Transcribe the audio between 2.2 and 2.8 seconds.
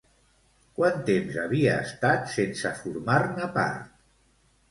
sense